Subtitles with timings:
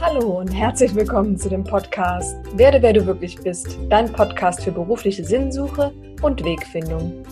[0.00, 4.70] Hallo und herzlich willkommen zu dem Podcast Werde, wer du wirklich bist, dein Podcast für
[4.70, 7.24] berufliche Sinnsuche und Wegfindung.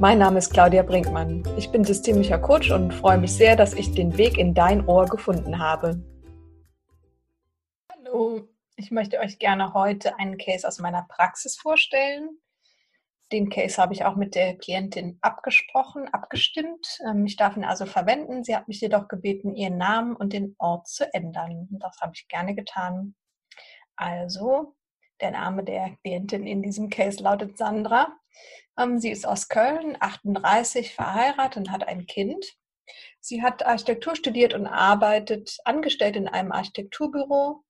[0.00, 1.42] Mein Name ist Claudia Brinkmann.
[1.56, 5.06] Ich bin systemischer Coach und freue mich sehr, dass ich den Weg in dein Ohr
[5.06, 5.98] gefunden habe.
[7.90, 12.36] Hallo, ich möchte euch gerne heute einen Case aus meiner Praxis vorstellen.
[13.32, 16.98] Den Case habe ich auch mit der Klientin abgesprochen, abgestimmt.
[17.08, 18.44] Ähm, ich darf ihn also verwenden.
[18.44, 21.68] Sie hat mich jedoch gebeten, ihren Namen und den Ort zu ändern.
[21.70, 23.14] Das habe ich gerne getan.
[23.96, 24.74] Also,
[25.20, 28.08] der Name der Klientin in diesem Case lautet Sandra.
[28.78, 32.44] Ähm, sie ist aus Köln, 38, verheiratet und hat ein Kind.
[33.20, 37.64] Sie hat Architektur studiert und arbeitet angestellt in einem Architekturbüro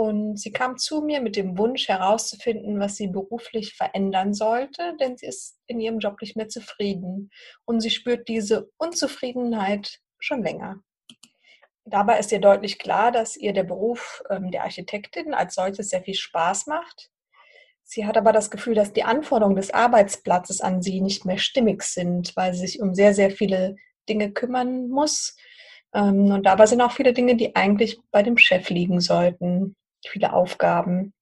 [0.00, 5.18] und sie kam zu mir mit dem Wunsch herauszufinden, was sie beruflich verändern sollte, denn
[5.18, 7.28] sie ist in ihrem Job nicht mehr zufrieden.
[7.66, 10.76] Und sie spürt diese Unzufriedenheit schon länger.
[11.84, 16.02] Dabei ist ihr deutlich klar, dass ihr der Beruf ähm, der Architektin als solches sehr
[16.02, 17.10] viel Spaß macht.
[17.84, 21.82] Sie hat aber das Gefühl, dass die Anforderungen des Arbeitsplatzes an sie nicht mehr stimmig
[21.82, 23.76] sind, weil sie sich um sehr, sehr viele
[24.08, 25.36] Dinge kümmern muss.
[25.92, 29.76] Ähm, und dabei sind auch viele Dinge, die eigentlich bei dem Chef liegen sollten
[30.08, 31.12] viele Aufgaben.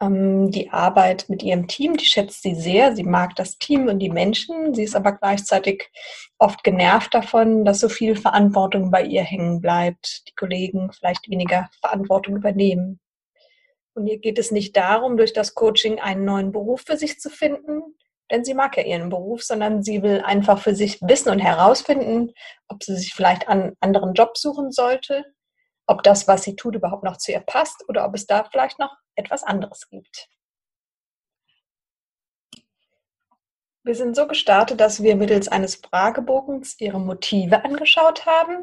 [0.00, 2.96] Ähm, die Arbeit mit ihrem Team, die schätzt sie sehr.
[2.96, 4.74] Sie mag das Team und die Menschen.
[4.74, 5.90] Sie ist aber gleichzeitig
[6.38, 10.28] oft genervt davon, dass so viel Verantwortung bei ihr hängen bleibt.
[10.28, 13.00] Die Kollegen vielleicht weniger Verantwortung übernehmen.
[13.94, 17.28] Und ihr geht es nicht darum, durch das Coaching einen neuen Beruf für sich zu
[17.28, 17.82] finden,
[18.30, 22.32] denn sie mag ja ihren Beruf, sondern sie will einfach für sich wissen und herausfinden,
[22.68, 25.24] ob sie sich vielleicht einen anderen Job suchen sollte
[25.90, 28.78] ob das, was sie tut, überhaupt noch zu ihr passt oder ob es da vielleicht
[28.78, 30.28] noch etwas anderes gibt.
[33.82, 38.62] Wir sind so gestartet, dass wir mittels eines Fragebogens ihre Motive angeschaut haben,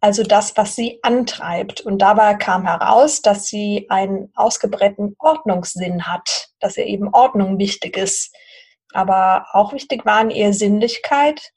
[0.00, 1.80] also das, was sie antreibt.
[1.80, 7.96] Und dabei kam heraus, dass sie einen ausgebreiten Ordnungssinn hat, dass ihr eben Ordnung wichtig
[7.96, 8.34] ist.
[8.92, 11.52] Aber auch wichtig waren ihr Sinnlichkeit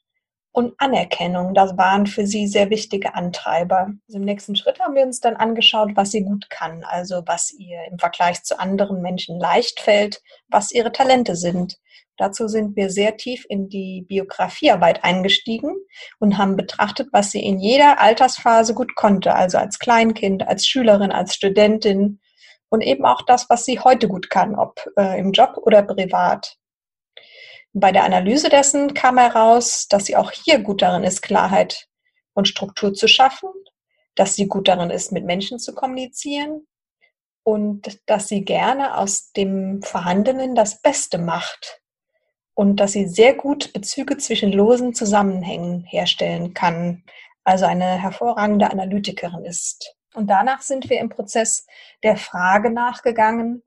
[0.52, 1.54] und Anerkennung.
[1.54, 3.92] Das waren für sie sehr wichtige Antreiber.
[4.08, 7.52] Also Im nächsten Schritt haben wir uns dann angeschaut, was sie gut kann, also was
[7.52, 11.76] ihr im Vergleich zu anderen Menschen leicht fällt, was ihre Talente sind.
[12.16, 15.74] Dazu sind wir sehr tief in die Biografiearbeit eingestiegen
[16.18, 21.12] und haben betrachtet, was sie in jeder Altersphase gut konnte, also als Kleinkind, als Schülerin,
[21.12, 22.20] als Studentin
[22.68, 26.56] und eben auch das, was sie heute gut kann, ob äh, im Job oder privat.
[27.72, 31.88] Bei der Analyse dessen kam heraus, dass sie auch hier gut darin ist, Klarheit
[32.34, 33.50] und Struktur zu schaffen,
[34.16, 36.66] dass sie gut darin ist, mit Menschen zu kommunizieren
[37.44, 41.80] und dass sie gerne aus dem Vorhandenen das Beste macht
[42.54, 47.04] und dass sie sehr gut Bezüge zwischen losen Zusammenhängen herstellen kann,
[47.44, 49.94] also eine hervorragende Analytikerin ist.
[50.14, 51.66] Und danach sind wir im Prozess
[52.02, 53.62] der Frage nachgegangen,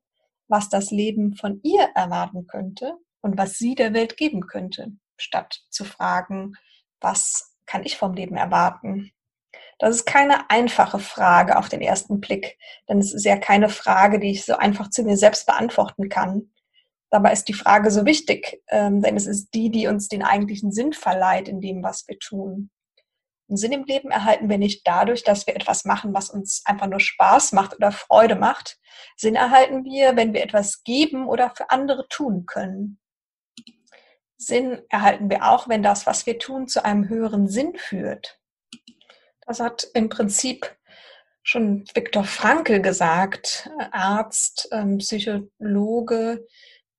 [0.49, 5.61] was das Leben von ihr erwarten könnte und was sie der Welt geben könnte, statt
[5.69, 6.53] zu fragen,
[6.99, 9.11] was kann ich vom Leben erwarten?
[9.79, 12.57] Das ist keine einfache Frage auf den ersten Blick,
[12.87, 16.53] denn es ist ja keine Frage, die ich so einfach zu mir selbst beantworten kann.
[17.09, 20.71] Dabei ist die Frage so wichtig, ähm, denn es ist die, die uns den eigentlichen
[20.71, 22.71] Sinn verleiht in dem, was wir tun.
[23.49, 26.87] Einen Sinn im Leben erhalten wir nicht dadurch, dass wir etwas machen, was uns einfach
[26.87, 28.79] nur Spaß macht oder Freude macht.
[29.15, 32.99] Sinn erhalten wir, wenn wir etwas geben oder für andere tun können.
[34.45, 38.39] Sinn erhalten wir auch, wenn das, was wir tun, zu einem höheren Sinn führt.
[39.45, 40.75] Das hat im Prinzip
[41.43, 46.45] schon Viktor Frankl gesagt, Arzt, ähm, Psychologe,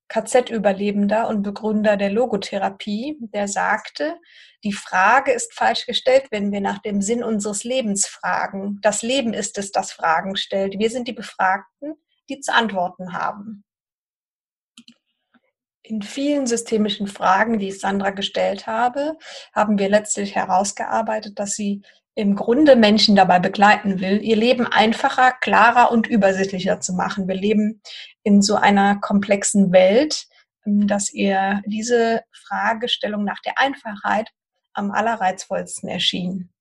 [0.09, 4.19] KZ-Überlebender und Begründer der Logotherapie, der sagte,
[4.63, 8.79] die Frage ist falsch gestellt, wenn wir nach dem Sinn unseres Lebens fragen.
[8.83, 10.79] Das Leben ist es, das Fragen stellt.
[10.79, 11.95] Wir sind die Befragten,
[12.29, 13.65] die zu antworten haben
[15.85, 19.17] in vielen systemischen Fragen, die ich Sandra gestellt habe,
[19.55, 21.83] haben wir letztlich herausgearbeitet, dass sie
[22.15, 27.29] im Grunde Menschen dabei begleiten will, ihr Leben einfacher, klarer und übersichtlicher zu machen.
[27.29, 27.83] Wir leben
[28.23, 30.27] in so einer komplexen Welt,
[30.65, 34.31] ähm, dass ihr diese Fragestellung nach der Einfachheit
[34.73, 36.54] am allerreizvollsten erschien.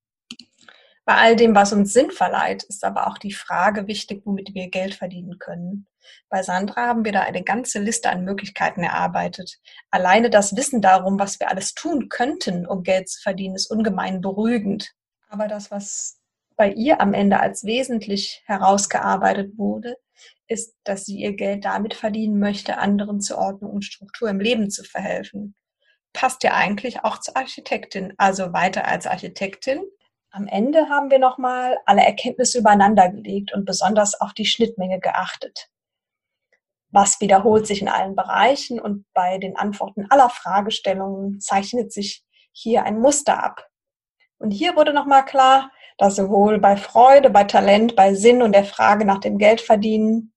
[1.06, 4.70] Bei all dem, was uns Sinn verleiht, ist aber auch die Frage wichtig, womit wir
[4.70, 5.88] Geld verdienen können.
[6.30, 9.60] Bei Sandra haben wir da eine ganze Liste an Möglichkeiten erarbeitet.
[9.92, 14.22] Alleine das Wissen darum, was wir alles tun könnten, um Geld zu verdienen, ist ungemein
[14.22, 14.94] beruhigend.
[15.30, 16.20] Aber das, was
[16.56, 19.98] bei ihr am Ende als wesentlich herausgearbeitet wurde,
[20.48, 24.70] ist, dass sie ihr Geld damit verdienen möchte, anderen zur Ordnung und Struktur im Leben
[24.70, 25.56] zu verhelfen.
[26.14, 28.14] Passt ja eigentlich auch zur Architektin.
[28.18, 29.84] Also weiter als Architektin
[30.36, 35.70] Am Ende haben wir nochmal alle Erkenntnisse übereinander gelegt und besonders auf die Schnittmenge geachtet.
[36.90, 42.84] Was wiederholt sich in allen Bereichen und bei den Antworten aller Fragestellungen zeichnet sich hier
[42.84, 43.68] ein Muster ab.
[44.40, 48.66] Und hier wurde nochmal klar, dass sowohl bei Freude, bei Talent, bei Sinn und der
[48.66, 50.34] Frage nach dem Geldverdienen,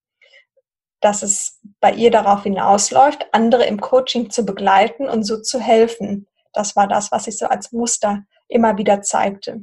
[1.00, 6.28] dass es bei ihr darauf hinausläuft, andere im Coaching zu begleiten und so zu helfen.
[6.52, 9.62] Das war das, was sich so als Muster immer wieder zeigte.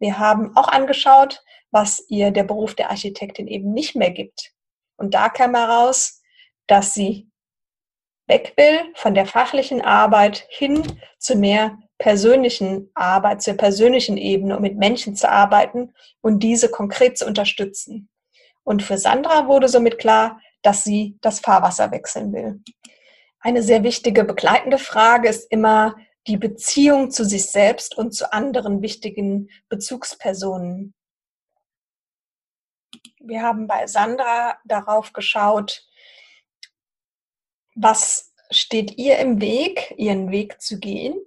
[0.00, 4.52] Wir haben auch angeschaut, was ihr der Beruf der Architektin eben nicht mehr gibt.
[4.96, 6.20] Und da kam heraus,
[6.66, 7.30] dass sie
[8.26, 10.82] weg will von der fachlichen Arbeit hin
[11.18, 15.92] zu mehr persönlichen Arbeit, zur persönlichen Ebene, um mit Menschen zu arbeiten
[16.22, 18.08] und diese konkret zu unterstützen.
[18.64, 22.60] Und für Sandra wurde somit klar, dass sie das Fahrwasser wechseln will.
[23.40, 28.82] Eine sehr wichtige begleitende Frage ist immer, die Beziehung zu sich selbst und zu anderen
[28.82, 30.94] wichtigen Bezugspersonen.
[33.20, 35.86] Wir haben bei Sandra darauf geschaut,
[37.74, 41.18] was steht ihr im Weg, ihren Weg zu gehen?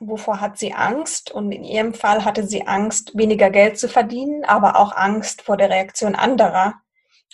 [0.00, 1.30] Wovor hat sie Angst?
[1.30, 5.56] Und in ihrem Fall hatte sie Angst, weniger Geld zu verdienen, aber auch Angst vor
[5.56, 6.74] der Reaktion anderer.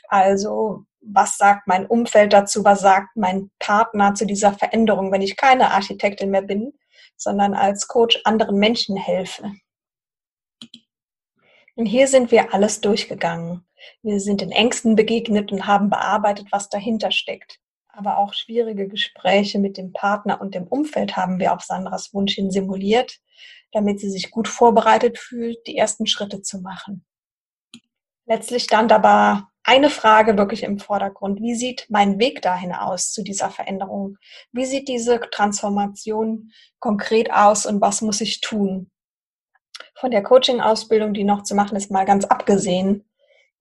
[0.08, 2.64] Also, was sagt mein Umfeld dazu?
[2.64, 6.72] Was sagt mein Partner zu dieser Veränderung, wenn ich keine Architektin mehr bin,
[7.16, 9.52] sondern als Coach anderen Menschen helfe?
[11.76, 13.66] Und hier sind wir alles durchgegangen.
[14.02, 17.58] Wir sind den Ängsten begegnet und haben bearbeitet, was dahinter steckt.
[17.88, 22.34] Aber auch schwierige Gespräche mit dem Partner und dem Umfeld haben wir auf Sandras Wunsch
[22.34, 23.18] hin simuliert,
[23.72, 27.04] damit sie sich gut vorbereitet fühlt, die ersten Schritte zu machen.
[28.26, 31.40] Letztlich stand aber eine Frage wirklich im Vordergrund.
[31.40, 34.16] Wie sieht mein Weg dahin aus zu dieser Veränderung?
[34.52, 38.90] Wie sieht diese Transformation konkret aus und was muss ich tun?
[39.94, 43.08] Von der Coaching-Ausbildung, die noch zu machen ist, mal ganz abgesehen.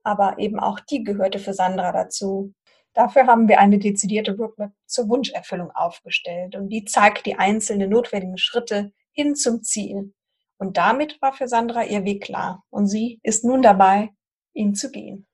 [0.03, 2.53] Aber eben auch die gehörte für Sandra dazu.
[2.93, 8.37] Dafür haben wir eine dezidierte Roadmap zur Wunscherfüllung aufgestellt und die zeigt die einzelnen notwendigen
[8.37, 10.13] Schritte hin zum Ziel.
[10.57, 14.09] Und damit war für Sandra ihr Weg klar und sie ist nun dabei,
[14.53, 15.28] ihn zu gehen.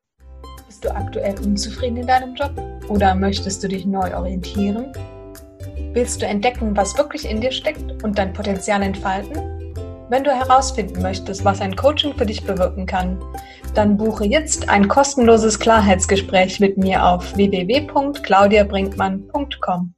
[0.68, 2.52] Bist du aktuell unzufrieden in deinem Job
[2.90, 4.92] oder möchtest du dich neu orientieren?
[5.94, 9.74] Willst du entdecken, was wirklich in dir steckt und dein Potenzial entfalten?
[10.10, 13.20] Wenn du herausfinden möchtest, was ein Coaching für dich bewirken kann,
[13.74, 19.95] dann buche jetzt ein kostenloses Klarheitsgespräch mit mir auf www.claudiabrinkmann.com.